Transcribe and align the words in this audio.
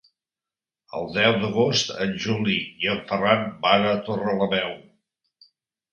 El 0.99 1.03
deu 1.17 1.35
d'agost 1.43 1.93
en 2.07 2.17
Juli 2.25 2.57
i 2.85 2.91
en 2.97 3.05
Ferran 3.13 3.47
van 3.67 3.89
a 3.91 3.95
Torrelameu. 4.09 4.75